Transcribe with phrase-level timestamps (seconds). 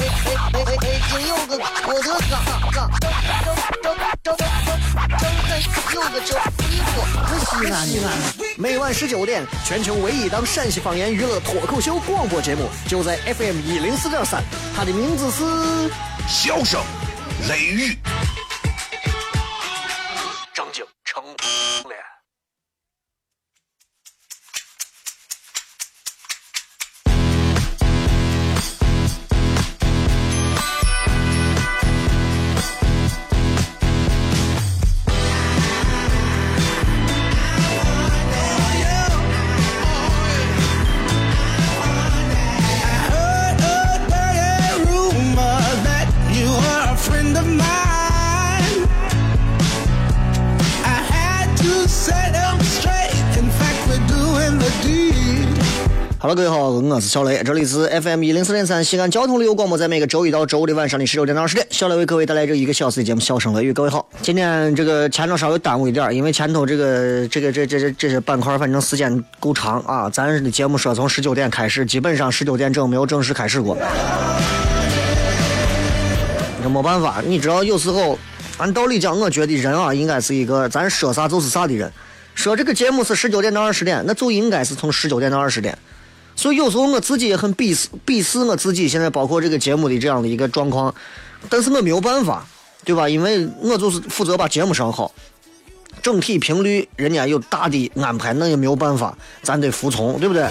[0.00, 1.00] 哎哎哎哎！
[1.10, 2.32] 京有个郭德纲，
[2.72, 3.44] 张张张
[3.82, 4.48] 张张张
[5.92, 6.34] 有个周
[6.68, 6.92] 立波，
[7.38, 8.06] 西安西安。
[8.56, 14.42] 每晚十九点，全球唯一档陕西方言娱乐脱口秀广播节目，就在 FM 一零四点三。
[14.74, 15.44] 它的名字是
[16.26, 16.80] 《笑声
[17.48, 17.98] 雷雨》。
[56.22, 63.70] Hello，各位好，我是小雷，这里是 FM 一零四点三西安交通旅游广播，在每个周一到周五的晚上的十九点到二十点，小雷为各位带来这一个小时的节目《笑声雷雨》。
[63.74, 73.74] 各位好，今天这个前头稍微耽误一点，因为前头这个这个这这这这些板块反正时间够长啊，咱的节目说从十九点开始，基本上十九点整没有正式开始过。
[76.62, 78.18] 这没办法，你知道有时候
[78.60, 81.90] 按道理讲，我觉得人啊应该是一个咱说啥就是啥的人。
[82.34, 85.76] 说这个节目是十九点到二十点，那就应该是从十九点到二十点。
[86.36, 90.94] 所以有时候我自己也很鄙视鄙视我自己，现在包括这个节目的这样的一个状况，
[91.48, 92.46] 但是我没有办法，
[92.84, 93.08] 对吧？
[93.08, 95.10] 因为我就是负责把节目上好，
[96.02, 100.46] 整体频率人家有大的安排，那也没有办法，咱得服从，对不对？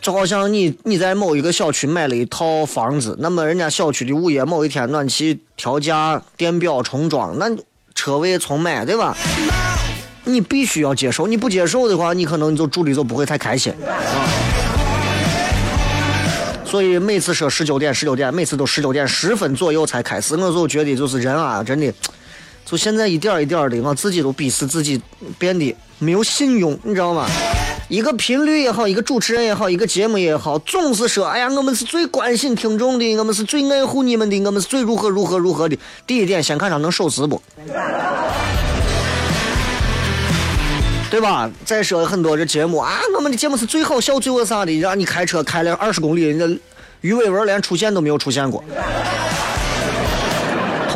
[0.00, 7.46] 就好像你你在某一个小区买了一套房子，那么人家小区的物业某一天暖气调价、电表重装，那
[7.94, 9.14] 车位重买，对吧？
[10.24, 14.24] 你必须要接受，你不接受的话，你可能就住的就不会太开心啊。
[16.64, 21.92] 所以每次说十九点，十九点，每次都十九点十分左右才开始，我就觉得就是人啊，真的，
[22.64, 24.98] 就现在一点一点的，我自己都鄙视自己
[25.38, 27.26] 变得没有信用，你知道吗？
[27.90, 35.76] 一个频率也好，一个主持人也好，一个节目也好，总是说，哎呀，我们是最关心听众的，我们是最爱护你们的，我们是最如何如何如何的。
[36.06, 37.42] 第一点，先看他能守时不。
[41.10, 41.50] 对吧？
[41.64, 46.60] 再说很多这节目啊，我们的节目是最好笑、最我啥的，让你开车开了二十公里，人家
[47.00, 48.62] 鱼尾纹连出现都没有出现过。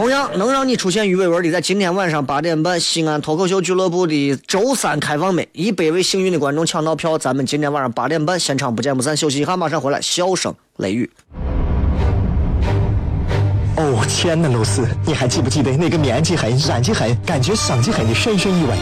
[0.05, 9.17] 同样能让你出现鱼尾纹的，在今天晚上八点半，西安脱口秀俱乐部的周三开放美，一百位幸运的观众抢到票，咱们今天晚上八点半现场不见不散。
[9.17, 11.11] 休息一下，马上回来，笑声雷雨。
[13.79, 18.73] 哦，天呐，露丝，你还记不记得那个棉积狠、染剂狠、感觉伤及狠的深深意味？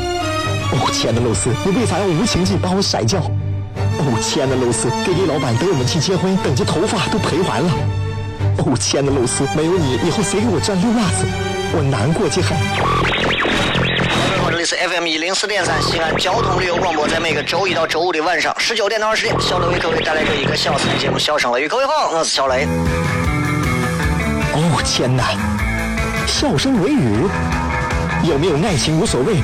[0.72, 3.20] 哦，亲爱的露丝，你为啥要无情地把我甩掉？
[3.20, 8.01] 哦，亲爱的露丝，给李老板等我们去结婚，等这头发都赔完了。
[8.58, 11.26] 哦，亲爱的露丝，没有你，以后谁给我赚溜辣子？
[11.74, 12.56] 我难过极很。
[14.42, 21.66] 好，这里是 FM 一零四点三西安交通旅游广播，在每个周一到周五的晚上十九点到二十点，小雷为各位带来这一个小时的节目《笑声雷雨》。
[21.68, 22.66] 各位好，我是小雷。
[24.54, 25.24] 哦，天哪！
[26.26, 27.26] 笑声雷雨，
[28.30, 29.36] 有没有爱情无所谓。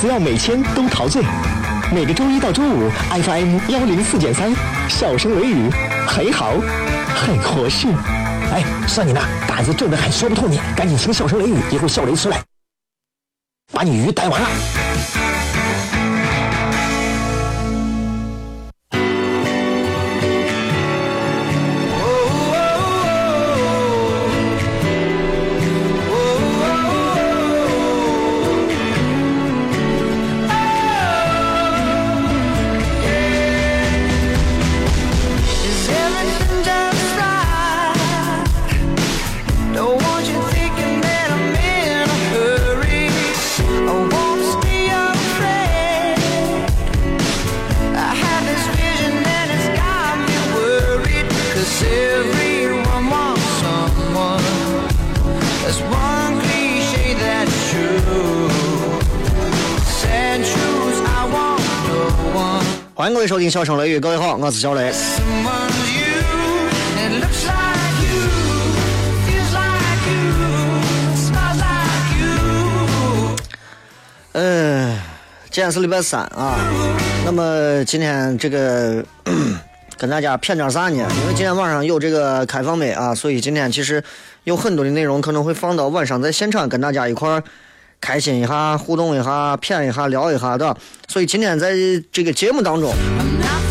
[0.00, 1.22] 只要每天都陶醉，
[1.92, 4.52] 每个周一到周五，FM 幺零四点三，
[4.88, 5.70] 笑声雷雨，
[6.06, 6.52] 很好，
[7.14, 7.88] 很合适。
[8.54, 12.40] 哎，算你那胆子正的很，说不透你，赶紧请笑声雷雨，一会儿笑雷出来，
[13.72, 14.48] 把你鱼逮完了。
[63.04, 64.90] 欢迎各位收听《笑声雷雨》，各位好，我是小雷。
[74.32, 74.98] 嗯，
[75.50, 76.56] 今天是礼拜三啊，
[77.26, 79.04] 那么今天这个
[79.98, 80.96] 跟大家谝点啥呢？
[80.96, 84.02] 因为今天晚上有这个开放麦啊，所以今天其实
[84.44, 87.44] 有很多的内容可能会放到晚上在现场跟大家一块儿
[88.04, 90.76] 开心一下、互动一下、谝一下、聊一下的。
[91.08, 91.72] 所以今天在
[92.12, 92.92] 这个节目当中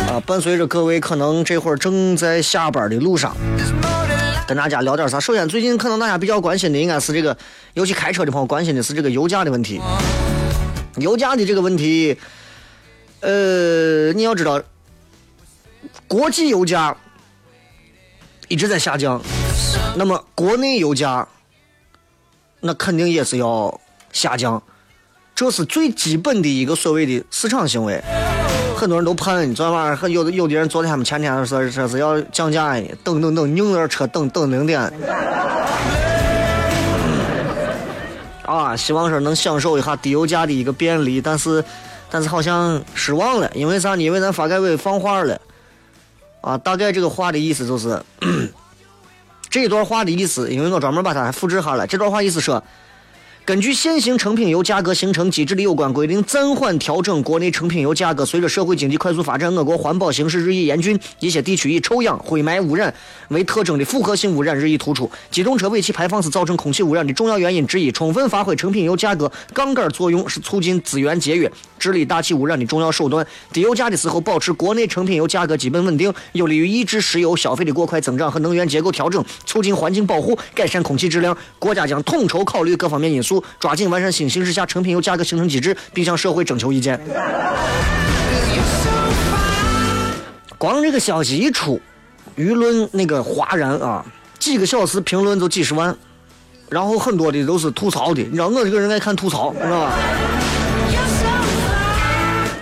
[0.09, 3.37] 啊，伴随着各位可能这会儿正在下班的路上。
[4.47, 5.19] 跟大家聊点啥？
[5.19, 7.37] 首先，最近可能大家比较关心的应该是这个，
[7.75, 9.79] 尤其开车的朋友关心的是这个油价的问题。
[10.97, 12.17] 油价的这个问题，
[13.19, 14.59] 呃，你要知道，
[16.07, 16.97] 国际油价
[18.47, 19.21] 一直在下降，
[19.95, 21.27] 那么国内油价
[22.61, 23.79] 那肯定也是要
[24.13, 24.63] 下降，
[25.35, 28.01] 这是最基本的一个所谓的市场行为。
[28.77, 34.81] 很多人都盼你，昨天晚上有的有的人昨天他们前天说说是要降价呢，等等等，拧着车等等零点。
[38.45, 41.63] 啊，希望说能享受一下低油价的一个便利，但是，
[42.11, 44.03] 但是好像失望了，因为啥呢？
[44.03, 45.39] 因为咱发改委放话了，
[46.41, 48.01] 啊，大概这个话的意思就是，
[49.49, 52.61] 这段话的意思，因为我专门把它复制下来，这段话意思说。
[53.45, 58.25] 根据现行成品油价格形成机制的有关规定，暂缓调整国内成品油价格。
[58.25, 62.93] 随着社会经济快速发展，我国环保形势日益严峻，一些地区以臭氧、灰霾污染
[63.27, 65.11] 为特征的复合性污染日益突出。
[65.29, 67.91] 机动车尾气排放是造成空气污染的重要原因之一。
[67.91, 73.27] 充分发挥成品油价格杠杆作用，是促进资源节约、治理大气污染的重要手段。
[73.51, 81.37] 低油价的时候，保持国内成品油价格基本稳定，有利于抑制石油消费的过快增长和能源结构调整，促进环境保护，改善空气质量。
[81.59, 83.32] 国家将统筹考虑各方面因素。
[83.59, 86.99] 抓紧完善新形势下成品油价格形成机制，并向社会征求意见。
[90.57, 91.79] 光这个消息一出，
[92.37, 94.05] 舆论那个哗然啊，
[94.39, 95.95] 几个小时评论就几十万，
[96.69, 98.21] 然后很多的都是吐槽的。
[98.21, 99.93] 你知道我这个人爱看吐槽，知道吧？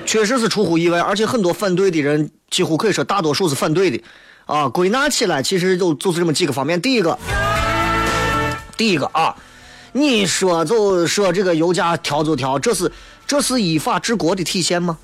[0.03, 4.03] 确实是出乎意外，而且很多反对的人几乎可以说大多数是反对的
[4.45, 4.68] 啊。
[4.68, 6.81] 归纳起来，其实就就是这么几个方面。
[6.81, 7.18] 第一个，
[8.75, 9.35] 第一个啊。
[9.93, 12.91] 你说就说这个油价调就调，这是
[13.27, 14.97] 这是依法治国的体现吗？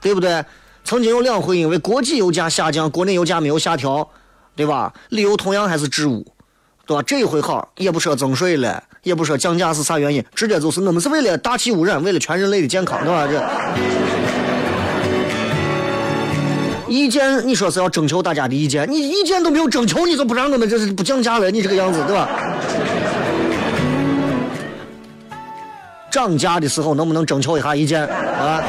[0.00, 0.44] 对不对？
[0.84, 4.08] 曾经有两回因为国际油价下降，国内油价没有下调，
[4.54, 4.92] 对吧？
[5.08, 6.24] 理由同样还是治污，
[6.86, 7.02] 对吧？
[7.02, 13.26] 这一回好，也不说增税了，也不说降价是啥原因，直接就是我们是为了大气污染，为了全人类的健康，对吧？
[13.26, 13.42] 这
[16.88, 21.50] 意见你说是要征求大家的意见，你意见都没有征求，你就不让我们这是不降价了？
[21.50, 22.28] 你这个样子，对吧？
[26.16, 28.64] 涨价的时候能不能征求一下意见啊？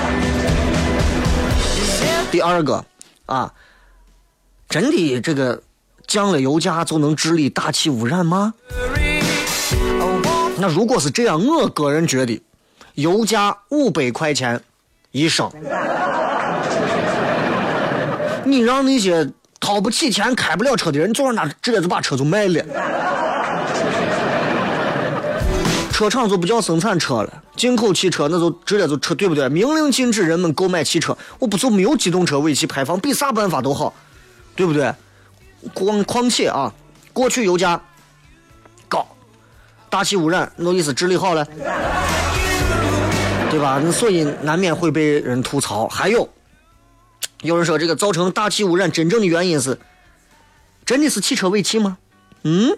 [2.29, 2.83] 第二个
[3.25, 3.53] 啊，
[4.67, 5.63] 真的这个
[6.05, 8.53] 降了油价就能治理大气污染吗？
[10.57, 12.43] 那如果是这样，我个人觉得
[12.95, 14.61] 油价五百块钱
[15.11, 15.49] 一升，
[18.43, 19.25] 你让那些
[19.61, 22.61] 掏不起钱、开不了车的人坐上那直接就把车就卖了。
[25.97, 29.49] 车厂就不叫生产车了，进口汽车那就直接就车，对不对？
[29.49, 33.91] 明令禁止人们购买汽车，我不就没有机动车尾气排放，比啥办法都好，
[34.55, 34.93] 对不对？
[35.73, 36.71] 况况且啊，
[37.13, 37.81] 过去油价
[38.87, 39.07] 高，
[39.89, 41.43] 大气污染，那意思治理好了，
[43.49, 43.81] 对吧？
[43.83, 45.87] 那所以难免会被人吐槽。
[45.87, 46.29] 还有，
[47.41, 49.79] 有人说这个造成大气污染真正的原因是，
[50.85, 51.97] 真的是汽车尾气吗？
[52.43, 52.77] 嗯？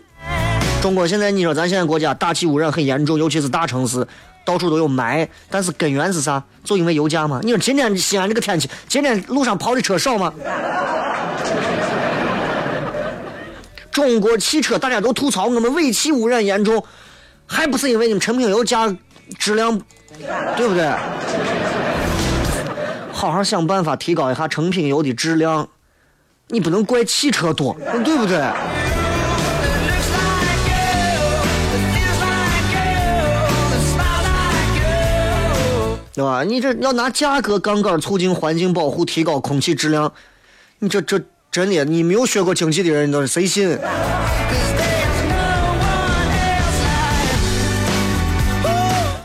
[0.82, 4.08] 中国现在，你说咱现在国家大气污染很严重，尤其是大城市，
[4.46, 5.28] 到处都有霾。
[5.50, 6.42] 但是根源是啥？
[6.64, 7.42] 就因为油价吗？
[7.44, 10.34] 你说今天西安这个天气，今天路上跑的车少吗？
[13.92, 16.82] 中国汽车大家都吐槽我们尾气污染严重，
[17.46, 18.96] 还不是因为你们成品油价
[19.38, 19.78] 质量，
[20.56, 20.90] 对不对？
[23.12, 25.68] 好好想办法提高一下成品油的质量，
[26.48, 28.42] 你不能怪汽车多，对不对？
[36.20, 36.44] 对吧？
[36.44, 40.12] 你这要拿价格杠杆促进环境保护，提高空气质量，
[40.80, 41.18] 你这这
[41.50, 43.70] 真的，你没有学过经济的人你都是谁信？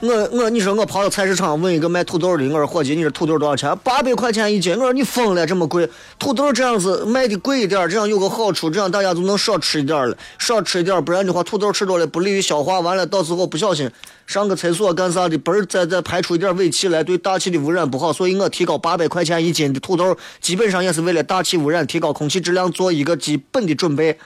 [0.04, 3.74] 我我你说我跑到菜市场问一个卖土豆的，我说伙计，你这土豆多少钱？
[3.82, 4.74] 八百块钱一斤。
[4.74, 5.88] 我说你疯了，这么贵？
[6.18, 13.90] 土豆这样子卖的贵一点，这样有个好处，这样大家就能少吃一点了，少吃一点，不然的话土豆吃多了不利于消化，完了到时候不小心
[14.26, 18.12] 上个厕所干啥的，不是再再排出一点尾气来，对大气的污染不好。
[18.12, 24.18] 所以我提高八百块钱一斤的土豆，基本上也是为了大气污染、提高空气质量做一个基本的准备。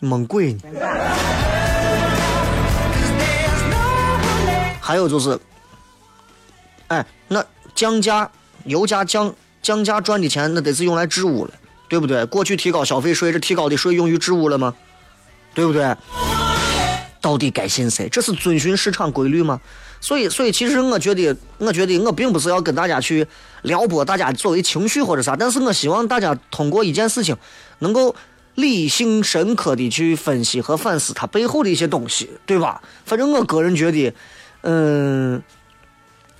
[0.00, 0.60] 猛鬼呢？
[4.92, 5.38] 还有就是
[6.88, 7.42] 哎，那
[7.74, 8.30] 降价、
[8.64, 11.50] 油价降降价赚的钱，那得是用来治污了，
[11.88, 12.26] 对不对？
[12.26, 14.74] 过去提高消费税，这提高的税用于治污了吗？
[15.54, 15.96] 对不对？
[17.22, 18.06] 到底该信谁？
[18.10, 19.58] 这是遵循市场规律吗？
[19.98, 23.26] 所以，所以其实我觉得，我觉得我并不是要跟大家去
[23.62, 27.34] 撩拨大家作为情绪或者啥，但是我希望大家通过一件事情，
[27.78, 28.14] 能够
[28.56, 32.82] 理性深刻的去分析和反思它背后的一些东西，对吧？
[33.06, 34.12] 反正我个人觉得，
[34.62, 35.42] 嗯，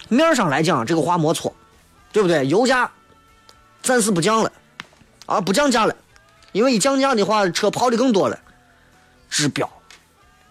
[0.08, 1.54] 面上来讲这个话没错，
[2.12, 2.46] 对不对？
[2.46, 2.90] 油价
[3.82, 4.52] 暂时不降了，
[5.26, 5.94] 啊，不降价了，
[6.52, 8.38] 因为一降价的话，车跑的更多了，
[9.30, 9.68] 治标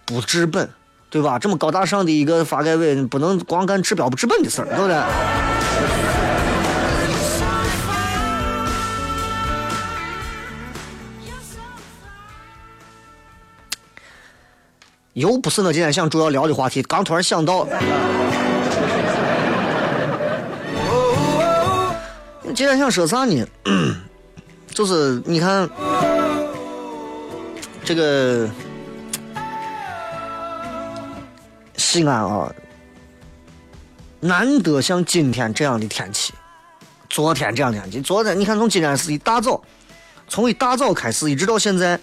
[0.06, 0.70] 不治本。
[1.12, 1.38] 对吧？
[1.38, 4.96] 这么高大上的一个发改委，不能光干治标不治本的事儿，对不对？
[15.14, 17.68] 又不是我今天想主要聊的话题，刚突然想到。
[22.56, 23.46] 今天想说啥呢？
[24.70, 25.70] 就是你看
[27.84, 28.50] 这个。
[31.76, 32.50] 西安啊，
[34.22, 36.34] 难得像今天这样的天气。
[37.10, 39.62] 昨天这样的天气，昨天你看从今天是一大早，
[40.30, 42.00] 从一大早开始一直到现在，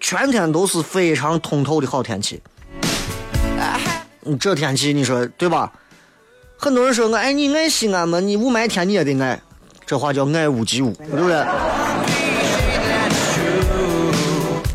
[0.00, 2.40] 全天都是非常通透的好天气。
[4.38, 5.72] 这天气你说对吧？
[6.58, 9.40] 很多人说我爱你爱西安嘛，你雾霾天你也得爱，
[9.86, 11.46] 这话叫爱屋及乌，对不对？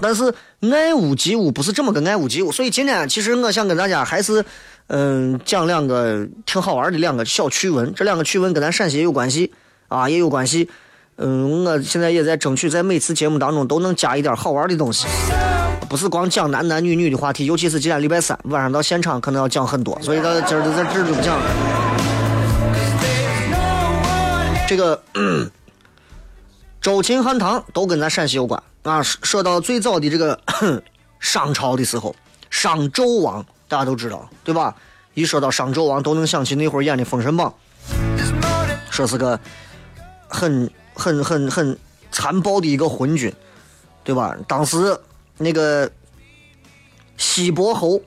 [0.01, 0.33] 但是
[0.71, 4.43] 爱屋及乌不是这么个爱屋及乌，所以今天其实我想跟大家还是，
[4.87, 7.93] 嗯，讲两个挺好玩的两个小趣闻。
[7.93, 9.53] 这两个趣闻跟咱陕西也有关系
[9.87, 10.69] 啊，也有关系。
[11.17, 15.07] 嗯，我现在也在争取在每次节目当中都能加一点好玩的东西，
[15.87, 17.45] 不是光讲男男女女的话题。
[17.45, 21.45] 尤其是今天礼拜三晚上到现场，可能要讲很多，所以到今儿在这儿就不讲了。
[24.67, 25.01] 这个
[26.81, 28.61] 周秦汉唐都跟咱陕西有关。
[28.81, 30.37] 啊，说到最早的这个
[31.19, 32.15] 商朝的时候，
[32.49, 34.75] 商纣王大家都知道，对吧？
[35.13, 37.53] 一说到商纣王，都能想起那会儿演的《封神榜》，
[38.89, 39.39] 说是个
[40.27, 41.77] 很很很很
[42.11, 43.33] 残暴的一个昏君，
[44.03, 44.35] 对吧？
[44.47, 44.99] 当时
[45.37, 45.91] 那个
[47.17, 48.01] 西伯侯，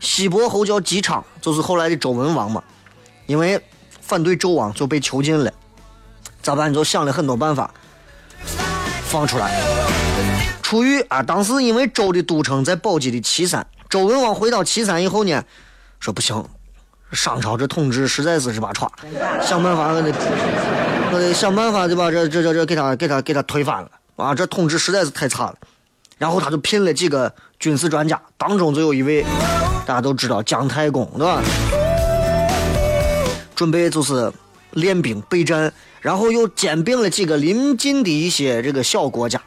[0.00, 2.62] 西伯侯叫姬昌，就是后来的周文王嘛，
[3.26, 3.62] 因为
[4.00, 5.52] 反对纣王就被囚禁了，
[6.42, 6.72] 咋办？
[6.72, 7.70] 就想了很多办法。
[9.06, 9.62] 放出来，
[10.60, 11.22] 出狱啊！
[11.22, 15.44] 当时因为周的都城在宝鸡的岐山，周文王回到岐山以后呢，
[16.00, 16.44] 说不行，
[17.12, 18.90] 商朝这统治实在是是把歘，
[19.40, 20.10] 想办法我得
[21.14, 22.10] 我得想办法对吧？
[22.10, 24.34] 这这这这给他给他给他推翻了啊！
[24.34, 25.54] 这统治实在是太差了。
[26.18, 29.24] 然后他就聘了几个军事专家，当中就有一位
[29.86, 31.40] 大家都知道姜太公对吧？
[33.54, 34.32] 准备就是
[34.72, 35.72] 练兵备战。
[36.00, 39.40] 然后又兼并了几个邻近的一些这个小国家，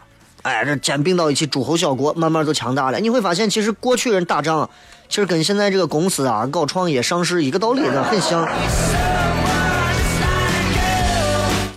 [0.43, 2.99] 哎，这兼并到一起，诸侯小国慢慢就强大了。
[2.99, 4.67] 你会发现，其实过去人打仗，
[5.09, 8.47] 其实跟现在这个公司啊搞创业上市一个道理的，很像。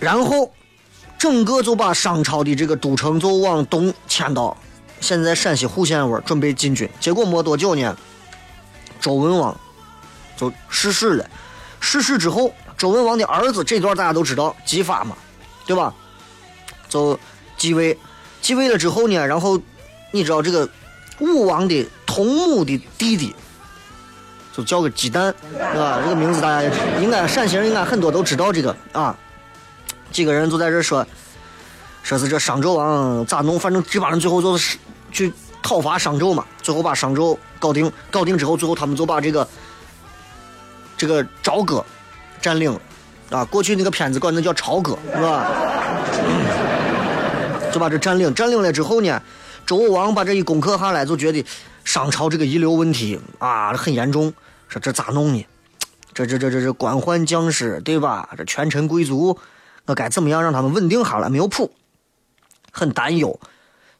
[0.01, 0.51] 然后，
[1.17, 4.57] 整个就把商朝的这个都城就往东迁到
[4.99, 6.89] 现在陕西户县味准备进军。
[6.99, 7.95] 结果没多久呢，
[8.99, 9.57] 周文王
[10.35, 11.25] 就逝世了。
[11.79, 12.53] 逝世之后。
[12.77, 15.15] 周文王的儿子这段大家都知道，姬发嘛，
[15.67, 15.93] 对吧？
[16.89, 17.19] 就
[17.55, 17.95] 继位，
[18.41, 19.61] 继位了之后呢，然后
[20.09, 20.67] 你知道这个
[21.19, 23.35] 武王的同母的弟弟，
[24.51, 25.99] 就叫个姬旦，对吧？
[26.03, 26.67] 这个名字大家
[26.99, 29.15] 应该陕西人应该很多都知道这个啊。
[30.11, 31.05] 几个人就在这说，
[32.03, 33.59] 说是这商纣王咋弄？
[33.59, 34.77] 反正这帮人最后就是
[35.11, 35.31] 去
[35.63, 39.47] 讨伐商纣嘛，最后把商纣搞定，搞定之后，最后他们就把这个
[40.97, 41.83] 这个朝歌。
[42.41, 42.75] 占领，
[43.29, 45.47] 啊，过去那个片子管那叫朝歌，是吧？
[47.71, 49.21] 就把这占领，占领了之后呢，
[49.63, 51.45] 周武王把这一攻克下来，就觉得
[51.83, 54.33] 商朝这个遗留问题啊很严重，
[54.67, 55.45] 说这咋弄呢？
[56.15, 58.27] 这这这这这官宦将士对吧？
[58.35, 59.37] 这权臣贵族，
[59.85, 61.29] 我该怎么样让他们稳定下来？
[61.29, 61.71] 没有谱，
[62.71, 63.39] 很担忧，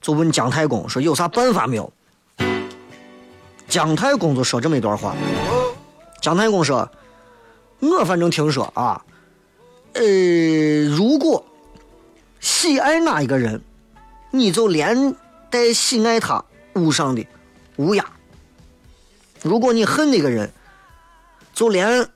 [0.01, 1.91] 就问姜太公说有啥办法没有？
[3.67, 5.15] 姜太公就说这么一段话，
[6.21, 6.89] 姜太公说。
[7.83, 9.03] 我反正听说啊，
[9.93, 10.03] 呃，
[10.95, 11.43] 如果
[12.39, 13.59] 喜爱哪一个人，
[14.29, 15.15] 你就连
[15.49, 16.45] 带喜爱他
[16.75, 17.25] 屋上的
[17.77, 18.03] 乌鸦；
[19.41, 20.53] 如果你恨那个人，
[21.55, 22.07] 就连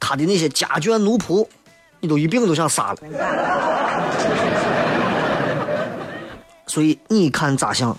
[0.00, 1.46] 他的那些家眷奴仆，
[2.00, 2.98] 你都一并都想杀了。
[6.66, 7.96] 所以你看咋想？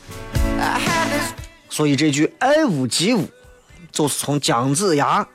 [1.70, 3.26] 所以这句“爱屋及乌”
[3.92, 5.26] 就是从姜子牙。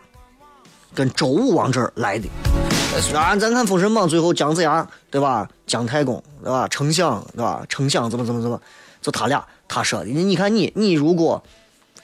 [0.95, 2.29] 跟周武王这儿来的。
[3.17, 5.49] 啊，咱看《封神榜》最后姜子牙对吧？
[5.67, 6.69] 姜太公对吧？
[6.69, 7.65] 丞相对吧？
[7.69, 8.61] 丞相怎么怎么怎么？
[9.03, 10.07] 就他俩他说的。
[10.07, 11.43] 你看你你如果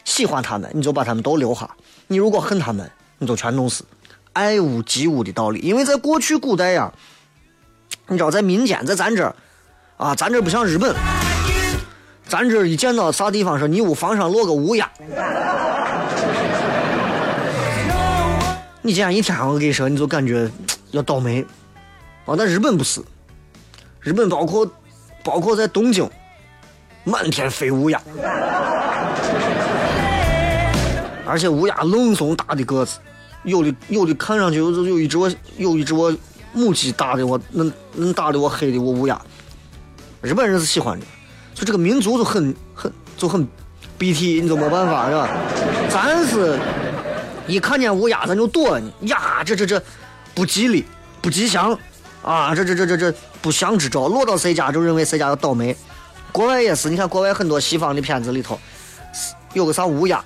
[0.04, 1.70] 喜欢他们，你就把他们都留下；
[2.08, 3.84] 你如果恨他们，你就全弄死。
[4.32, 6.92] 爱屋及乌的道理，因为在过去古代呀，
[8.06, 9.34] 你知道在民间，在咱这儿
[9.96, 10.94] 啊，咱这儿不像日本，
[12.26, 14.90] 咱这儿一见到啥地方说你屋房上落个乌鸦。
[18.82, 20.50] 你这样一天，我跟你说，你就感觉
[20.92, 21.44] 要倒霉。
[22.24, 23.02] 哦，但日本不是，
[24.00, 24.66] 日本包括
[25.22, 26.08] 包括在东京，
[27.04, 28.00] 满天飞乌鸦，
[31.26, 32.98] 而且乌鸦愣怂大的个子，
[33.44, 36.14] 有的有的看上去有有一只我有一只我
[36.52, 39.20] 母鸡打的我能能打的我黑的我乌鸦，
[40.20, 41.06] 日本人是喜欢的，
[41.54, 43.46] 就这个民族就很很就很
[43.98, 45.28] BT，你就没办法是吧？
[45.88, 46.58] 咱是。
[47.46, 48.92] 一看见乌鸦，咱就躲呢。
[49.00, 49.82] 呀，这这这
[50.34, 50.84] 不吉利，
[51.20, 51.76] 不吉祥
[52.22, 52.54] 啊！
[52.54, 55.76] 这这这这这不祥之兆，落到谁家就认为谁家要倒霉。
[56.30, 58.56] 国外也是，你看国外很多西方的片子里头，
[59.52, 60.24] 有个啥乌鸦，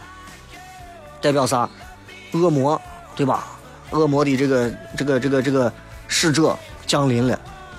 [1.23, 1.67] 代表啥？
[2.33, 2.79] 恶魔，
[3.17, 3.47] 对吧？
[3.91, 5.73] 恶魔的这个这个这个这个
[6.09, 7.39] 使者降临了，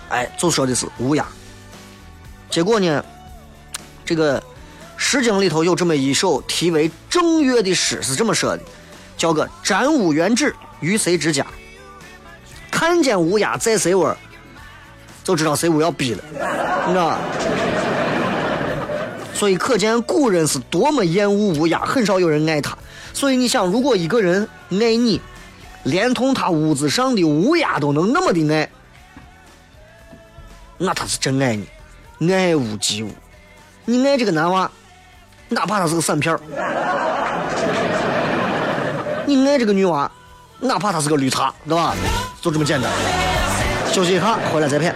[0.10, 1.26] 哎，就说的是乌鸦。
[2.50, 3.04] 结果呢，
[4.06, 4.40] 这个
[4.96, 8.64] 《诗经》里头有这么一首题为《正月》的诗，是这么说的。
[9.18, 11.46] 叫个占乌原旨于谁之家？
[12.72, 14.16] 看见乌鸦在谁窝，
[15.24, 16.24] 就知道谁屋要逼了，
[16.88, 17.20] 你知道吧？
[19.36, 22.76] 所以可见古人是多么厌恶乌鸦，很少有人爱他。
[23.14, 25.22] 所以你想，如果一个人爱你，
[25.84, 28.70] 连同他屋子上的乌鸦都能那么的爱，
[30.78, 31.56] 那他是真爱
[32.18, 33.12] 你，爱屋及乌。
[33.84, 34.72] 你爱这个男娃，
[35.50, 36.40] 哪怕他是个散片儿。
[39.28, 40.10] 你爱这个女娃，
[40.60, 41.96] 哪怕她是个绿茶，对吧？
[42.42, 42.90] 就这么简单。
[43.92, 44.96] 休息一下，回来再片。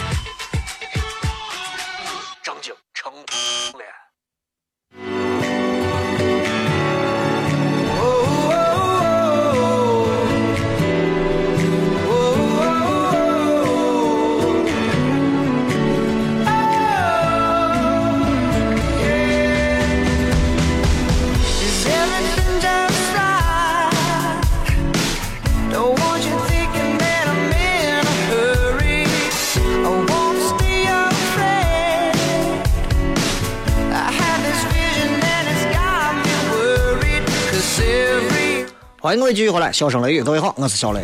[39.11, 41.01] 欢迎各位继续回来，笑声雷雨，各位好，我是小雷。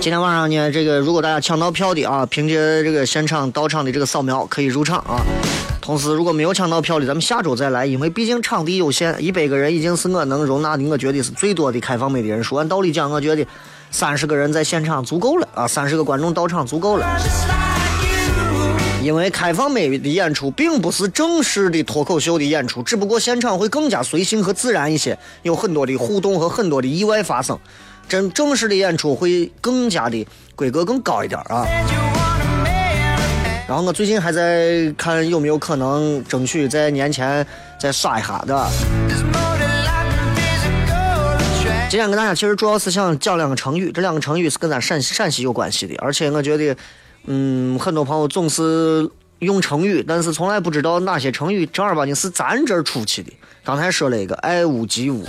[0.00, 2.54] 今天晚上呢，这个如果大家抢到票的啊，凭借
[2.84, 5.18] 这个现场到场的这个扫描可以入场啊。
[5.80, 12.54] 同时，如果没有抢到票的，咱们下周再来，因为毕竟场地有限，一百个人已经是我能容纳的，我觉得是最多的开放美的人数。
[12.54, 13.44] 按道理讲，我觉得
[13.90, 17.04] 三十个人在现场足够了啊，三十个观众到场足够了。
[19.04, 27.58] 因为开放美的演出并不是正式的脱口秀的演出，只不过现场会更加随性和自然一些，有很多的互动和很多的意外发生。
[28.08, 31.66] 真正式的演出会更加的规格更高一点啊。
[33.68, 37.46] 然后我最近还在看有没有可能争取在年前
[37.78, 38.66] 再刷一下的。
[41.90, 46.74] 今天跟大家其实主要是想讲两个成语，这两个成语是跟咱陕陕西有关系的，而且我觉得。
[47.26, 53.32] 嗯，很多朋友总是用成语，但是从来不知道哪些成语正儿八经是咱这儿出去的。
[53.64, 55.24] 刚才说了一个“爱屋及乌”，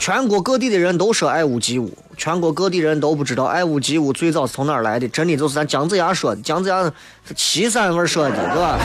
[0.00, 5.06] 全国各地的人都说“爱屋及乌”，全国各地人都不知道“爱屋及乌”最早是从哪儿来的。
[5.08, 8.78] 真的就是咱姜子牙说的，姜子牙是岐山味说的，对吧？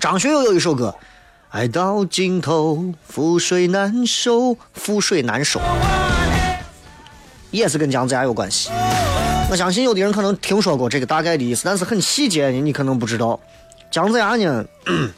[0.00, 0.94] 张学友有一首歌
[1.52, 5.60] ，“爱到尽头，覆水难收，覆水难收”。
[7.50, 8.70] 也是跟姜子牙有关系，
[9.50, 13.38] 我相信有的人可能听说过这个大概的意思，但是很细节的你可能不知道。
[13.90, 14.64] 姜子牙呢，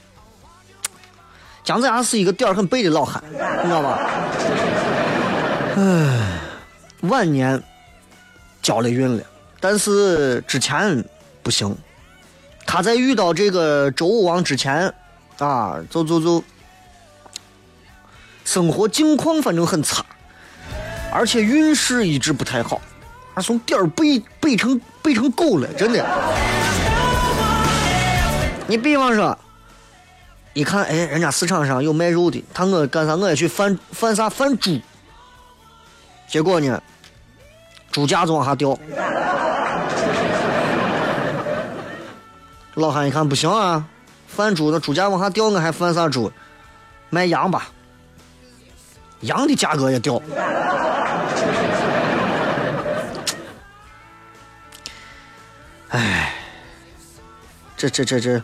[1.63, 3.99] 姜子牙是一个点儿很背的老汉，你知道吧？
[5.77, 6.41] 唉，
[7.03, 7.63] 晚年
[8.63, 9.23] 交了运了，
[9.61, 11.05] 但是之前
[11.43, 11.77] 不行。
[12.65, 14.93] 他在遇到这个周武王之前，
[15.39, 16.43] 啊，就就就
[18.45, 20.03] 生活境况反正很差，
[21.13, 22.81] 而且运势一直不太好，
[23.35, 26.03] 还，从点儿背背成背成狗了，真的。
[28.67, 29.37] 你比方说，
[30.55, 33.15] 一看，哎，人家市场上有卖肉的，他我干啥？
[33.15, 34.29] 我也去贩贩啥？
[34.31, 34.81] 贩猪。
[36.27, 36.83] 结果呢，
[37.91, 38.79] 猪价就往下掉。
[42.75, 43.85] 老汉一看不行啊，
[44.27, 46.33] 贩猪那猪价往下掉，我还贩啥猪？
[47.11, 47.69] 卖羊吧，
[49.23, 50.23] 羊的价格也掉。
[55.89, 56.35] 哎，
[57.77, 58.43] 这这这这，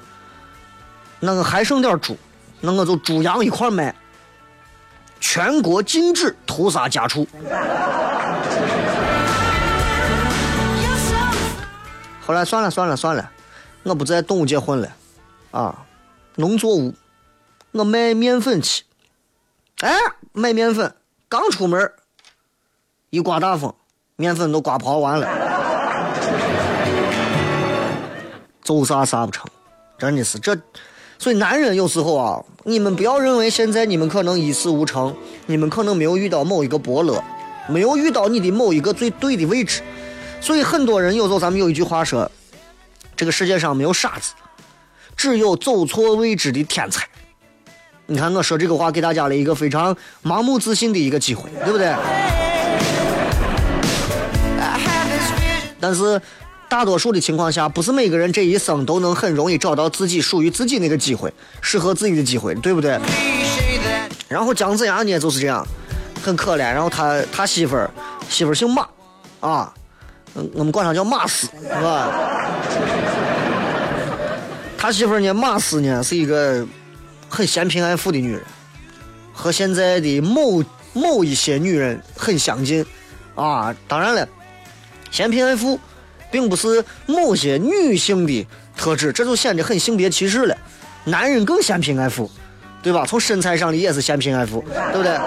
[1.21, 2.17] 那个还剩点猪，
[2.61, 3.95] 那我就猪羊一块卖，
[5.21, 7.27] 全国禁止屠杀家畜。
[12.27, 13.31] 后来算了算了算了。
[13.85, 14.89] 我不在动物界混了，
[15.51, 15.75] 啊，
[16.35, 16.95] 农作物，
[17.71, 18.85] 我卖面粉去。
[19.81, 19.97] 哎，
[20.33, 20.93] 卖面粉，
[21.29, 21.93] 刚出门，
[23.11, 23.73] 一刮大风，
[24.17, 25.29] 面粉都刮跑完了，
[28.63, 29.47] 走啥啥不成，
[29.97, 30.57] 真的是这。
[31.19, 35.15] 所以男人有时候啊，你们不要认为现在你们可能一事无成，
[35.47, 37.23] 你们可能没有遇到某一个伯乐，
[37.69, 39.83] 没有遇到你的某一个最对的位置。
[40.41, 42.31] 所以很多人有时候咱们有一句话说。
[43.17, 44.33] 这个世界上没有傻子，
[45.17, 47.05] 只有走错位置的天才。
[48.11, 49.95] 你看我说这个话，给大家了一个非常
[50.25, 51.95] 盲目自信的一个机会，对不对？
[55.79, 56.19] 但是
[56.71, 62.99] 大多数的情况下，不是每个人这一生都能很容易找到自己属于自己那个机会，适合自己的机会，对不对？
[64.27, 65.63] 然后姜子牙呢就是这样，
[66.23, 66.61] 很可怜。
[66.61, 67.91] 然后他他媳妇儿
[68.31, 68.89] 媳妇儿姓马，
[69.41, 69.71] 啊。
[70.35, 72.09] 嗯我们管他叫马斯，是吧？
[74.79, 76.65] 他媳妇儿呢，马斯呢，是一个
[77.29, 78.43] 很嫌贫爱富的女人，
[79.33, 82.85] 和现在的某某一些女人很相近
[83.35, 83.75] 啊。
[83.87, 84.29] 当然了，
[85.11, 85.79] 嫌贫爱富
[86.31, 90.57] 并不是某些女性的特质，这就显得很性别歧视了。
[91.05, 92.31] 男人更嫌贫爱富，
[92.83, 93.05] 对吧？
[93.07, 94.63] 从身材上的也是嫌贫爱富，
[94.93, 95.19] 对不对？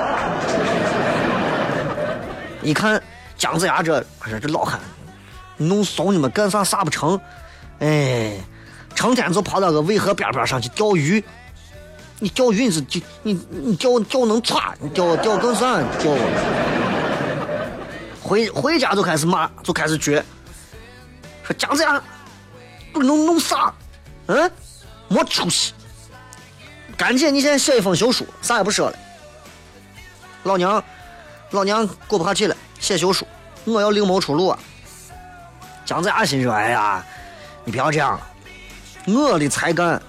[2.61, 3.01] 一看
[3.37, 4.79] 姜子牙这，我说这老汉。
[5.57, 7.19] 弄怂你们干啥啥不成？
[7.79, 8.33] 哎，
[8.95, 11.23] 成天就跑到个渭河边边上去钓鱼。
[12.23, 14.75] 你钓鱼你是你你你钓钓能抓？
[14.79, 15.81] 你钓钓更啥？
[15.99, 16.15] 钓。
[18.21, 20.21] 回回家就开始骂，就开始撅。
[21.43, 21.99] 说姜子牙，
[22.93, 23.73] 不弄弄啥？
[24.27, 24.51] 嗯，
[25.07, 25.73] 没出息。
[26.95, 28.95] 赶紧，你现在写一封休书，啥也不说了。
[30.43, 30.83] 老娘，
[31.49, 33.25] 老娘过不下去了，写休书，
[33.63, 34.59] 我要另谋出路啊！
[35.83, 37.03] 姜子牙心说：“哎呀，
[37.65, 38.21] 你不要这样，
[39.07, 39.99] 我的才干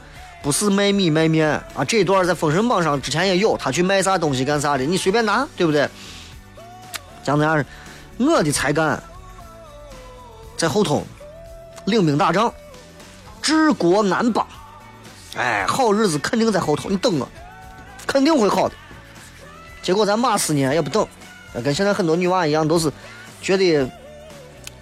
[0.43, 1.85] 不是卖米卖面啊！
[1.87, 5.89] 这段在封神榜上之前也有，他去卖啥东西干啥的，你随便拿，对不对？”
[7.23, 7.65] 姜子牙
[8.19, 9.01] ：“我的才干
[10.57, 11.07] 在后头，
[11.85, 12.53] 领兵打仗，
[13.41, 14.47] 治国安邦，
[15.37, 17.29] 哎，好日子肯定在后头，你等我，
[18.07, 18.75] 肯定会好的。”
[19.81, 21.07] 结果咱马四年也不等，
[21.65, 22.93] 跟现在很多女娃一样，都是
[23.41, 23.89] 觉得。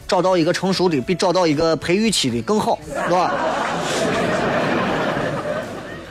[0.08, 3.32] 找到一个成熟的，比找到一个培育期的更好，是吧？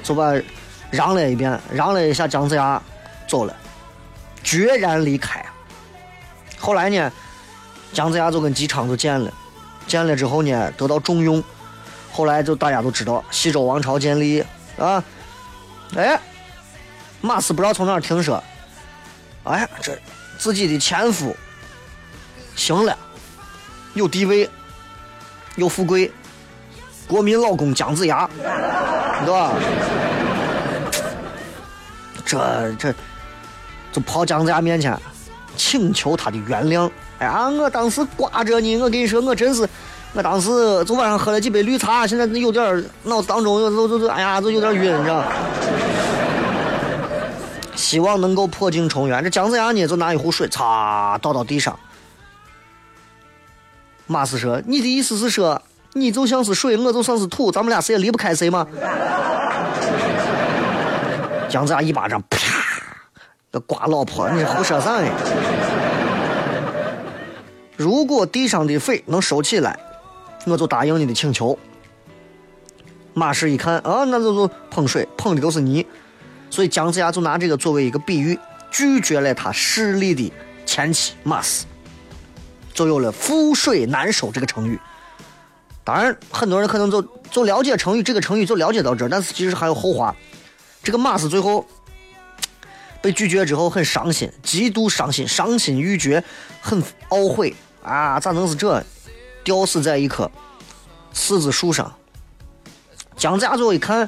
[0.09, 0.33] 就把
[0.89, 2.81] 让了一遍，让了一下姜子牙，
[3.27, 3.55] 走了，
[4.43, 5.45] 决然离开。
[6.57, 7.11] 后来呢，
[7.93, 9.31] 姜子牙就跟姬昌就见了，
[9.85, 11.43] 见了之后呢，得到重用。
[12.11, 14.43] 后来就大家都知道，西周王朝建立
[14.79, 15.03] 啊。
[15.95, 16.19] 哎，
[17.21, 18.43] 马斯不知道从哪儿听说，
[19.43, 19.95] 哎，这
[20.39, 21.37] 自己的前夫
[22.55, 22.97] 行了。
[23.93, 24.49] 有地位，
[25.55, 26.11] 有富贵，
[27.07, 28.27] 国民老公姜子牙，
[29.25, 29.53] 对吧？
[32.25, 32.93] 这这，
[33.91, 34.97] 就跑姜子牙面前，
[35.55, 36.89] 请求他的原谅。
[37.17, 39.67] 哎呀，我当时挂着你，我跟你说，我真是，
[40.13, 45.23] 我当时昨晚上喝了几杯绿茶，现在有点脑子当中有有有哎呀，就有点晕，你知道？
[47.75, 49.23] 希望能够破镜重圆。
[49.23, 51.77] 这姜子牙呢，就拿一壶水，擦倒到地上。
[54.05, 55.61] 马斯说：“你的意思是说，
[55.93, 58.65] 你就像是水，我就像是土，咱们俩谁也离不开谁吗？”
[61.49, 62.37] 姜子牙一巴掌，啪，
[63.51, 65.09] 那瓜老婆，你胡说啥呢？
[67.75, 69.79] 如果地上的水能收起来，
[70.45, 71.57] 我就答应你的请求。
[73.15, 75.83] 马氏一看，啊，那就就碰水，碰的都是泥，
[76.51, 78.37] 所以姜子牙就拿这个作为一个比喻，
[78.69, 80.31] 拒绝了他势力的
[80.65, 81.65] 前妻马氏
[82.73, 84.79] 就有了“覆水难收”这个成语。
[85.89, 90.15] 当然，很多人可能就就了解成语，这个成语就了解到这儿，但是其实还有后话。
[90.83, 91.65] 这个 Mas 最后
[93.01, 96.23] 被拒绝之后很伤心，极度伤心，伤心欲绝，
[96.61, 98.19] 很懊悔啊！
[98.19, 98.85] 咋能是这？
[99.43, 100.29] 吊死在一棵
[101.11, 101.91] 柿子树上。
[103.17, 104.07] 姜子牙最后一看，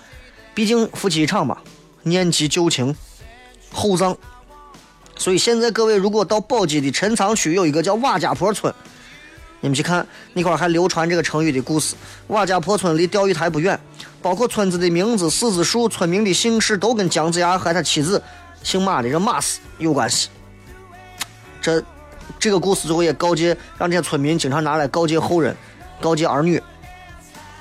[0.54, 1.58] 毕竟夫妻一场嘛，
[2.04, 2.96] 念及旧情，
[3.74, 4.16] 厚葬。
[5.18, 8.72] 所以现在各位如果到宝鸡的陈仓区有一个叫瓦家坡村，
[9.62, 11.96] 你们去看那块还流传这个成语的故事。
[12.28, 13.80] 瓦家坡村离钓鱼台不远，
[14.22, 18.22] 包括村子的名字、柿子树、村民的姓氏都跟姜子牙和他妻子
[18.64, 20.30] 姓马的这马氏有关系。
[21.62, 21.82] 这
[22.40, 25.56] 这个故事最后也告诫，让这些村民经常拿来告诫后人，
[26.00, 26.62] 告诫儿女，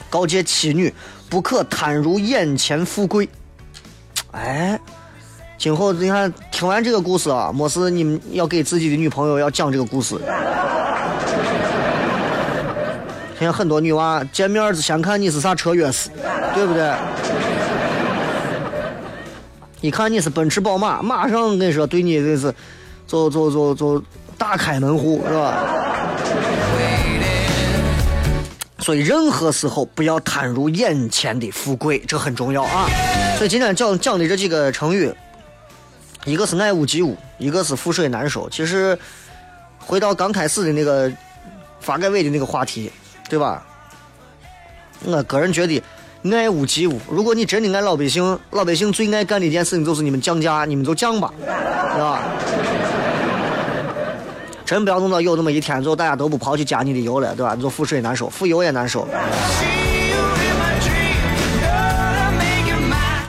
[0.08, 0.92] 告诫妻女。
[1.28, 3.28] 不可贪如眼前富贵。
[4.32, 4.80] 哎，
[5.56, 10.16] 今后你看，听完这个故事啊，没事你们要给自己的女朋友要讲这个故事。
[13.40, 16.08] 现在很多女娃见面是先看你是啥车钥匙，
[16.54, 16.94] 对不对？
[19.80, 22.54] 一看你是奔驰宝马，马上跟你说对你这是，
[23.06, 24.04] 就就就就
[24.36, 25.56] 大开门户，是吧？
[28.80, 32.90] 所以任何时候不要贪入眼前的富贵，这很重要啊！
[33.38, 35.10] 所以今天讲讲的这几个成语，
[36.26, 38.50] 一个是爱屋及乌，一个是覆水难收。
[38.50, 38.98] 其实
[39.78, 41.10] 回到刚开始的那个
[41.80, 42.92] 发改委的那个话题，
[43.30, 43.62] 对吧？
[45.04, 45.82] 我个人觉得
[46.30, 47.00] 爱屋及乌。
[47.08, 52.22] 如果你真的爱老百姓，老百姓最爱干的一件事情就是你们降价，你们就降吧，对吧？
[54.66, 57.54] 真不要弄到有那么一天，之后大家都不跑去加你的油了，对吧？
[57.54, 59.08] 你就覆水难收，覆油也难受。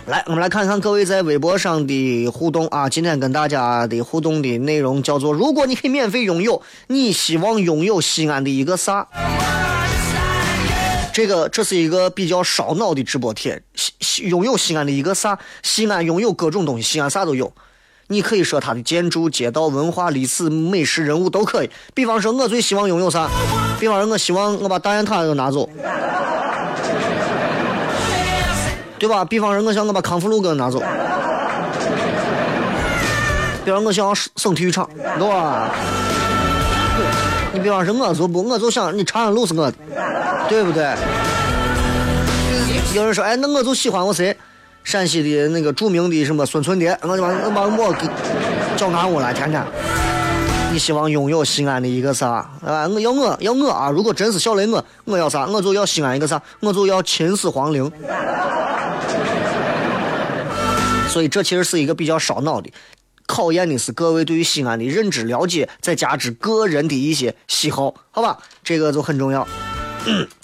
[0.07, 2.89] 来，我们来看看各位在微博上的互动啊！
[2.89, 9.07] 今天跟大家的互动的内容叫做：如果你可以免费拥有，你希望拥有西安的一个啥？
[11.13, 13.61] 这个这是一个比较烧脑的直播贴。
[13.75, 15.37] 西西拥有西安的一个啥？
[15.61, 17.51] 西安拥有各种东西，西安啥都有。
[18.07, 21.69] 你可以说它的建筑、街道、文化、历史、美食、人物都可以。
[21.93, 23.29] 比方说，我最希望拥有啥？
[23.79, 25.69] 比方说，我希望我把大雁塔都拿走，
[28.99, 29.23] 对吧？
[29.23, 30.81] 比方说，我想我把康复路给拿走。
[33.63, 35.73] 比方我想要省体育场，对吧？
[37.53, 39.77] 你比方说，我就不，我就想你长安路是我的，
[40.47, 40.95] 对不对？
[42.95, 44.35] 有人说，哎，那我就喜欢我谁？
[44.83, 48.07] 陕西的那个著名的什么孙春蝶，我就把我把我给
[48.75, 49.63] 叫俺屋来，天天。
[50.71, 52.49] 你希望拥有西安的一个啥？
[52.65, 53.89] 啊，我要我要我啊！
[53.89, 55.45] 如果真是小雷我，我要啥？
[55.45, 56.41] 我就要西安一个啥？
[56.61, 57.91] 我就要秦始皇陵。
[61.09, 62.71] 所以这其实是一个比较烧脑的，
[63.31, 68.37] 考验的是各位对于西安的认知了解，再加之个人的一些喜好，好吧？
[68.61, 69.47] 这个就很重要。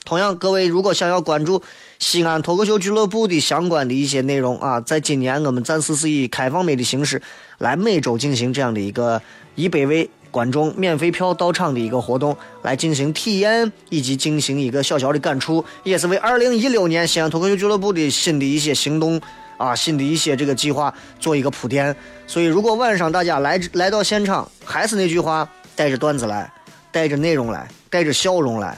[0.05, 1.61] 同样，各位如果想要关注。
[1.99, 7.19] 西安脱口秀俱乐部的相关的一些内容啊，在今年我们暂时是以开放麦的形式
[7.57, 9.19] 来每周进行这样的一个
[9.55, 19.19] 一百位观众免费票到场的一个活动，来进行体验以及进行一个小小的感触，也是为二零一六年西安脱口秀俱乐部的新的一些行动
[19.57, 21.95] 啊，新的一些这个计划做一个铺垫。
[22.25, 26.51] 所以，如果晚上大家来来到现场，还是那句话，带着段子来，
[26.91, 28.77] 带着内容来，带着笑容来，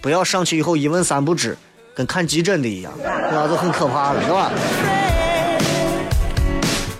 [0.00, 1.56] 不要上去以后一问三不知。
[1.94, 4.52] 跟看急诊的一样，那就很可怕了，是吧？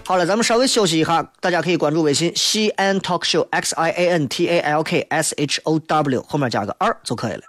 [0.04, 6.20] 好了，咱们稍微休息一下，大家可以关注微信西安 talk show x i a n t a l k s h o w
[6.26, 7.42] 后面加个二就可以了。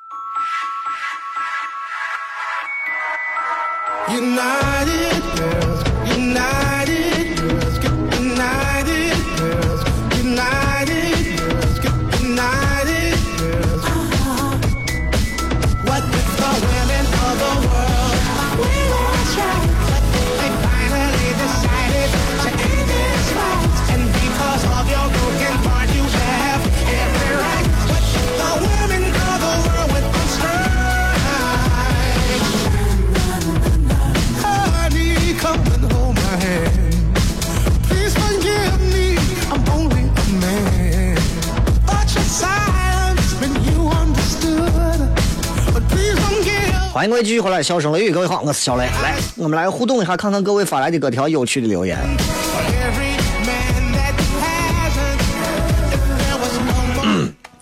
[47.10, 48.84] 欢迎各位继续回来，笑声雷雨，各位好，我是小雷。
[48.84, 51.98] 来，我们来互动一下，看看各位发来的各条有趣的留言。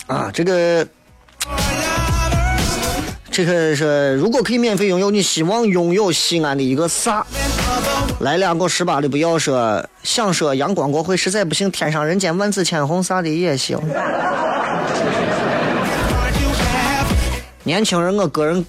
[0.07, 0.85] 啊，这个，
[3.31, 7.25] 这个是如果可以免费拥有，你希望拥有西安的一个啥？
[8.19, 13.79] 来两个十八的不要说，想说阳光国会实在不行，天上人间万紫千红啥的也行。
[17.63, 18.65] 年轻人，我个人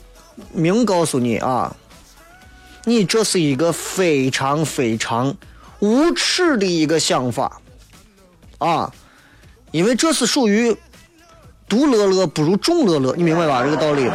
[0.52, 1.74] 明告诉你啊，
[2.84, 5.34] 你这是一个非常非常
[5.80, 7.60] 无耻的一个想法
[8.58, 8.92] 啊，
[9.70, 10.76] 因为这是属于
[11.68, 13.62] 独乐乐不如众乐乐，你明白吧？
[13.62, 14.10] 这个道理。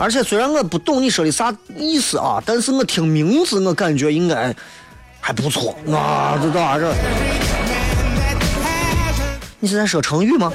[0.00, 4.54] 而且虽然我不懂你说的啥意思啊，但是我听名字我感觉应该
[5.20, 6.94] 还不错啊，这咋这？
[9.60, 10.52] 你是在说成语吗？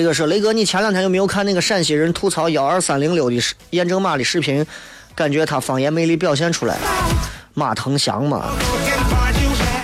[0.00, 3.38] 这个是雷哥，你前两天有没有看那个陕西人吐槽幺二三零六的
[3.72, 4.64] 验证码的视频？
[5.14, 6.80] 感觉他方言魅力表现出来了，
[7.52, 8.54] 马腾祥嘛。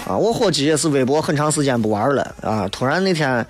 [0.09, 3.47] 啊，我伙计也是微博很长时间不玩了啊，突然那天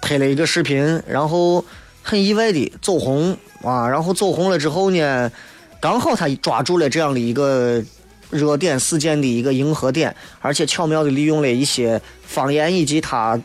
[0.00, 1.62] 拍了一个视频，然后
[2.02, 5.30] 很意外的走红啊，然后走红了之后呢，
[5.78, 7.82] 刚好他抓住了这样的一个
[8.30, 13.38] 热点事件的一个迎合点，而且巧妙的利用了一些方言以及他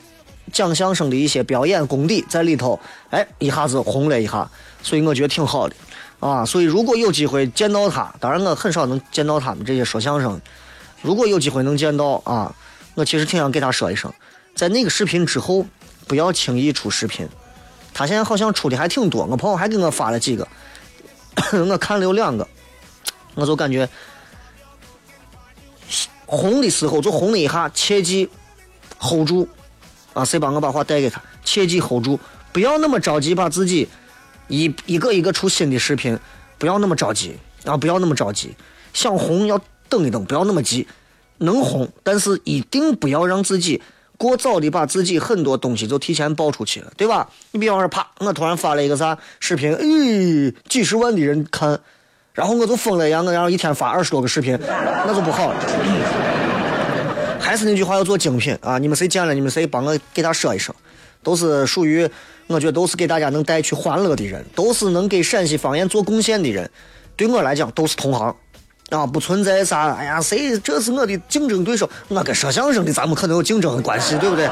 [0.51, 2.79] 讲相声的一些表演功底在里头，
[3.09, 4.49] 哎，一下子红了一下，
[4.81, 5.75] 所以我觉得挺好的
[6.19, 10.39] 啊，所以如果有机会见到他，当然我很少能见到他们这些说相声。
[11.01, 12.55] 如果有机会能见到啊，
[12.95, 14.11] 我其实挺想给他说一声，
[14.55, 15.65] 在那个视频之后，
[16.07, 17.27] 不要轻易出视频。
[17.93, 20.47] 他现在好像出的还挺多，我朋友还给我发了几个，
[21.53, 22.47] 我看了有两个，
[23.35, 23.87] 我就感觉
[26.25, 28.29] 红的时候就红了一下，切记
[28.99, 29.47] hold 住
[30.15, 30.25] 啊！
[30.25, 31.21] 谁帮我把话带给他？
[31.43, 32.19] 切记 hold 住，
[32.51, 33.87] 不要那么着急把自己
[34.47, 36.17] 一一个一个出新的视频，
[36.57, 37.77] 不要那么着急啊！
[37.77, 38.55] 不要那么着急，
[38.91, 39.61] 想红要。
[39.87, 40.87] 等一等，不要那么急，
[41.37, 43.79] 能红，但是一定不要让自己
[44.17, 47.29] 过早的把自己很多东西都提前爆出去了，对吧？
[47.51, 51.79] 你比方说，啪，我突然发了一个啥视频，哎，几十万的人看，
[52.33, 56.54] 然后我就疯了一样，我然后一天发二十多个视频，那就不好了。
[57.39, 58.77] 还是那句话，要做精品啊！
[58.77, 60.73] 你们谁见了，你们谁帮我给他说一声，
[61.23, 62.09] 都是属于
[62.47, 66.69] 我觉得都是给大家能带去欢乐的人，都是能给陕西方言做贡献的人，
[67.15, 68.35] 对我来讲都是同行。
[68.89, 71.89] 啊，不存在啥，哎呀，谁这是我的竞争对手？
[72.07, 74.47] 我跟说相声的，咱们可能有竞争的关系，对不对？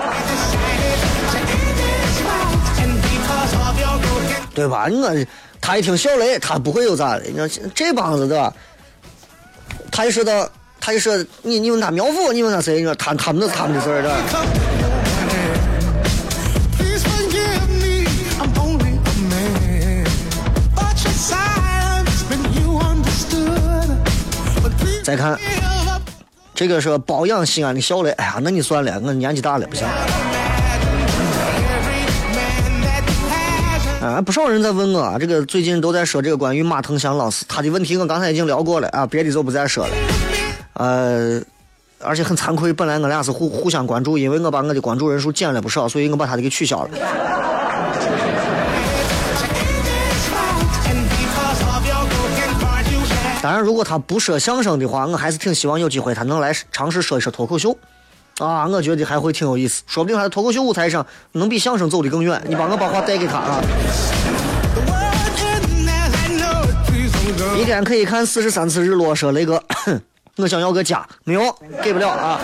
[4.55, 4.87] 对吧？
[4.91, 5.25] 我
[5.61, 7.25] 他一听小雷，他不会有咋的？
[7.25, 8.53] 你看这帮子对吧？
[9.91, 10.49] 他一说到，
[10.85, 12.75] 他就说你你问他苗阜，你问他谁？
[12.79, 14.09] 你说他他们那是他们的事儿这。
[25.05, 25.39] 再看，
[26.53, 28.11] 这个是包养西安的小雷。
[28.11, 29.87] 哎呀，那你算了，我年纪大了，不行。
[34.01, 39.93] 啊，不少人在问我，这个最近都在说这个关于马腾祥老师，他的问题我刚才已经聊过了啊，别的就不再说了。
[40.73, 41.41] 呃，
[41.99, 46.89] 而且很惭愧，本来我俩是互互相关注，因为我把我的关注人数减了不少，所以我把他的给取消了。
[53.41, 57.77] 当然，如果他不说相声的话，我还是挺希望有机会他能来尝试说一说脱口秀，
[58.39, 62.41] 啊，我觉得还会挺有意思，说不定他在脱口秀舞台上能比相声走得更远。
[62.47, 63.62] 你帮我把话带给他啊！
[67.59, 69.62] 一天可以看四十三次日落，说雷哥，
[70.37, 72.39] 我想要个家，没有，给不了啊。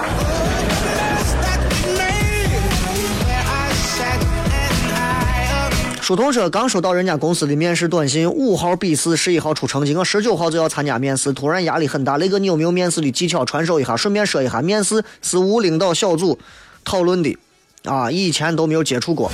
[5.99, 12.17] 书童说：“刚收到人家公司的面试短信，五号笔试，十一号出成绩，我十九号就要参加面试，突然压力很大。
[12.17, 13.97] 雷哥，你有没有面试的技巧传授一下？
[13.97, 16.38] 顺便说一下，面试是无领导小组
[16.84, 17.38] 讨论的，
[17.86, 19.32] 啊，以前都没有接触过。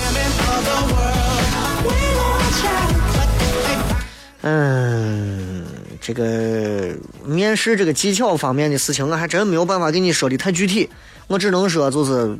[6.05, 6.93] 这个
[7.25, 10.87] 面试这个技巧方面的事情，我还真没有办法给你说的太具体，
[11.25, 12.37] 我只能说就是，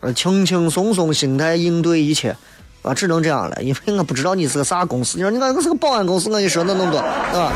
[0.00, 2.34] 呃，轻轻松松心态应对一切。”
[2.80, 5.18] 啊，只能这样了，因为我不知道你是个啥公司。
[5.18, 7.52] 你说你看我是个保安公司，我跟你说那那么多，啊。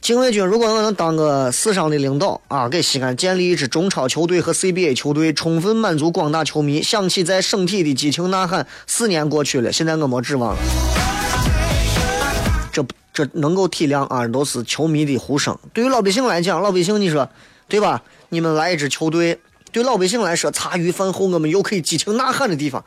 [0.00, 8.66] 禁卫军如果我能当个死伤的领导啊，给西安建立一支中超球队和 CBA 球队，充分满足广大球迷响起在省体的激情呐喊。
[8.86, 11.15] 四年过去了，现在我没指望了。
[13.16, 15.58] 这能够体谅啊，都是球迷的呼声。
[15.72, 17.26] 对于老百姓来讲，老百姓你说
[17.66, 18.02] 对吧？
[18.28, 19.40] 你们来一支球队。
[19.72, 22.84] 对老百姓来说，茶余饭后我们又可以激情呐喊的地方，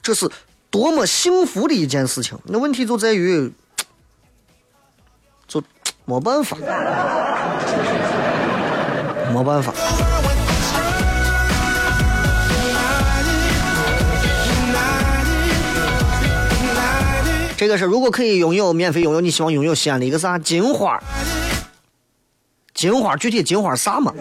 [0.00, 0.30] 这是
[0.70, 2.38] 多么幸福的一件事情。
[2.44, 3.52] 那问题就在于，
[5.48, 5.60] 就
[6.04, 6.56] 没办法，
[9.32, 9.74] 没办法。
[17.56, 21.02] 这个是如果可以拥有免费拥有，你希望拥有西安的一个啥金花？
[22.74, 24.12] 金花具体金花啥嘛？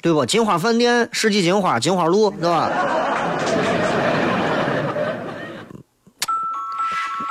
[0.00, 0.24] 对不？
[0.24, 2.70] 金花饭店、世纪金花、金花路，对吧？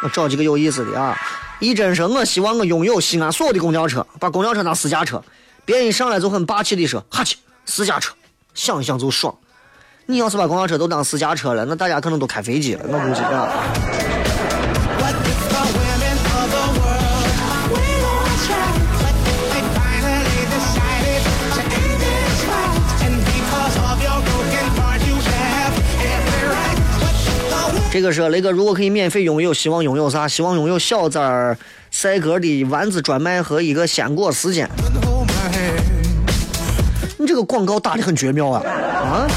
[0.03, 1.17] 我找几个有意思的啊！
[1.59, 5.21] 一真说，我希望我拥有西安所有的公交车，把公交车当私家车。
[5.65, 8.13] 别人一上来就很霸气的说：“哈去私家车，
[8.53, 9.35] 想一想就爽。”
[10.11, 13.47] 你要是把公交车都当私家车了，那大家可能都开飞机了，那估计啊。
[27.89, 30.27] 这个是雷哥，如果可以免费拥有，希望拥有啥？
[30.27, 31.57] 希望拥有小寨儿
[31.89, 34.69] 赛格的丸子专卖和一个鲜果时间。
[37.17, 38.61] 你这个广告打的很绝妙啊！
[38.65, 39.27] 啊！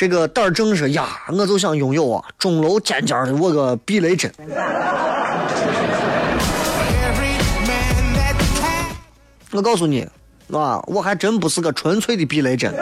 [0.00, 4.32] 这个胆儿正是呀，我就想拥有啊，钟楼尖尖的我个避雷针。
[9.50, 10.08] 我告诉你。
[10.54, 12.74] 啊，我还真不是个纯粹的避雷针。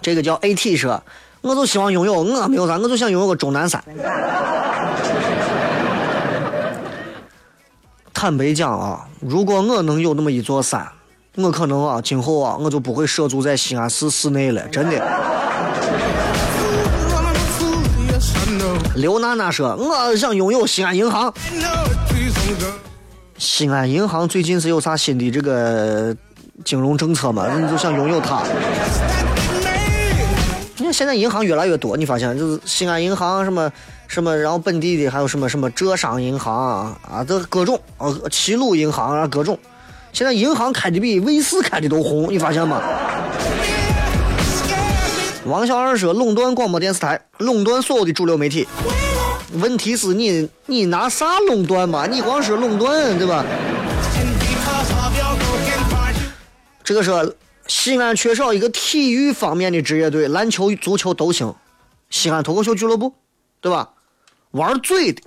[0.00, 1.02] 这个叫 AT 车，
[1.40, 3.82] 我就希望拥有，我没有啥，我就想拥有个钟南山。
[8.20, 10.86] 坦白讲啊，如果我能有那么一座山，
[11.36, 15.02] 我可能啊，今后啊，我就不会涉足在西安市市内了，真的。
[18.94, 21.32] 刘娜娜说：“我想拥有西安银行。
[23.38, 26.14] 西安银行最近是有啥新的这个
[26.62, 27.46] 金融政策吗？
[27.58, 28.42] 你就想拥有它？
[30.92, 33.70] 现在银行越来越多，你发现就是西安银行什么
[34.08, 39.58] 什么，然后本地的还有什么什么浙商银行啊，这各种呃齐鲁银行啊各种。
[40.12, 42.82] 现在银行开的比卫视开的都红，你发现吗？”
[45.46, 48.68] 王小二说：“垄断广播电视台，垄断所有的主流媒体。
[49.54, 52.06] 问题是你，你拿啥垄断嘛？
[52.06, 53.44] 你光说垄断，对吧？”
[56.84, 57.24] 这个说
[57.70, 61.54] 西安缺少一个体育方面的职业队，篮球、足球都行。
[62.10, 63.14] 西安脱口秀俱乐部，
[63.60, 63.88] 对吧？
[64.50, 65.22] 玩嘴的。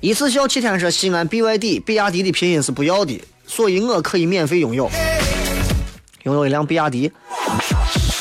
[0.00, 3.22] 一次笑七天说西安 BYD，比亚迪的拼音是不要的。
[3.46, 4.90] 所以我可以免费拥有
[6.24, 7.12] 拥有一辆比亚迪。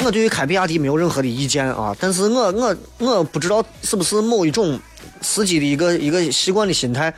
[0.04, 4.80] 我对于开比亚迪没有任何的意见啊，但是我我我不知道是不是某一种
[5.24, 7.12] 司机的一个一个习惯的心态。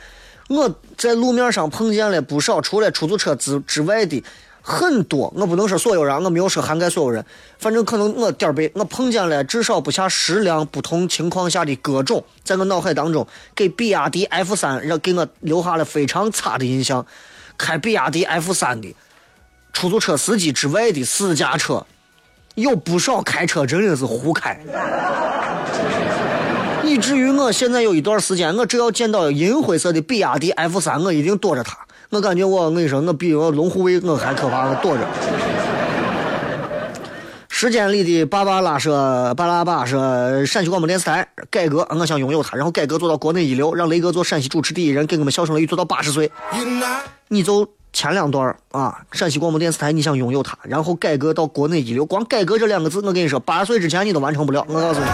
[0.48, 2.20] 我在路面上碰见了。
[2.20, 2.90] 不少除了。
[2.90, 4.22] 出租车之之外的
[4.60, 7.24] 很多，我不能说所有人，我没有说涵盖所有人，
[7.58, 9.42] 反正可能我点儿背，我碰见了。
[9.44, 15.84] 至少不下十辆不同情况下的各种，在我脑海当中给比亚迪 F 三让给我留下了。
[15.84, 17.06] 非常差的印象。
[17.56, 18.94] 开比亚迪 F 三的
[19.72, 21.86] 出租车司机之外的私家车，
[22.54, 24.60] 有不少开车真的是胡开，
[26.88, 31.76] 以至于我现在有一段时间，我只要见到银灰色的比亚迪 F 三，我一定躲着它。
[32.10, 35.06] 我感觉我，我跟你说，我比我龙护卫我还可怕，我躲着。
[37.50, 46.30] 时间里的芭芭拉说：“巴拉巴说，陕西广播电视台改革，我想拥有它，然后改革做到国内一流，让雷哥做陕西主持第一人，给我们笑声雷做到八十岁。
[47.28, 54.64] 你就前两段啊，陕西广播电视台你想拥有它，然后改革到国内一流，光改革这两个字，我跟你说，八十岁之前你都完成不了。
[54.68, 55.06] 我告诉你，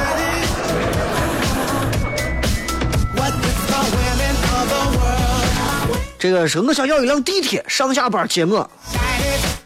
[6.24, 8.70] 这个是我想要一辆地铁上下班接我，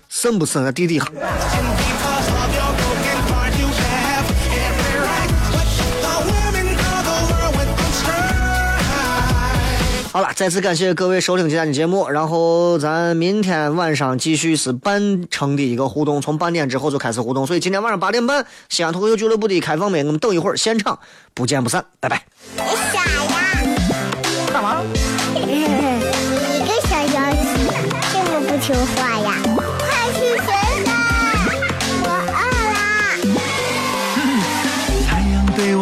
[0.09, 1.05] 省不省啊，地底下？”
[10.11, 20.99] 好了，再次感谢各位收听今天的节目，然后咱明天晚上继续是半程的一个互动，从半点之后就开始互动，所以今天晚上八点半西安脱口秀俱乐部的开放麦，我们等一会儿现场
[21.35, 22.25] 不见不散，拜拜。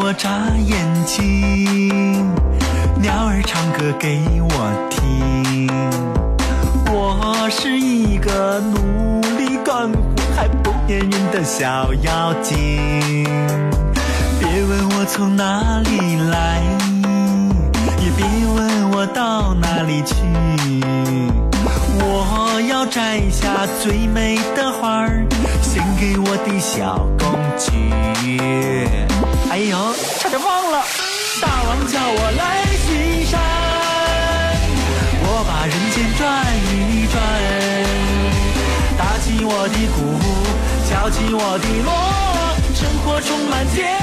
[0.07, 0.31] 我眨
[0.65, 2.33] 眼睛。
[3.03, 5.69] 鸟儿唱歌给我听，
[6.93, 9.99] 我是一个努力干活
[10.37, 13.25] 还不粘人的小妖精。
[14.39, 16.63] 别问我从哪里来，
[17.99, 20.15] 也别问我到哪里去。
[21.99, 25.27] 我要摘下最美的花儿，
[25.61, 27.29] 献给我的小公
[27.59, 27.91] 举。
[29.57, 30.85] 哎呦，差点忘了。
[31.41, 33.41] 大王叫我来巡山，
[35.23, 36.21] 我把人间转
[36.69, 37.17] 一转，
[38.99, 40.21] 打起我的鼓，
[40.87, 41.89] 敲起我的锣，
[42.75, 43.97] 生活充满节